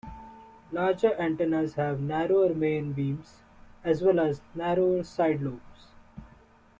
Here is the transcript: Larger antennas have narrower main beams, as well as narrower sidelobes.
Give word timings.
Larger 0.71 1.13
antennas 1.19 1.75
have 1.75 1.99
narrower 1.99 2.55
main 2.55 2.91
beams, 2.91 3.43
as 3.83 4.01
well 4.01 4.19
as 4.19 4.41
narrower 4.55 5.01
sidelobes. 5.03 5.91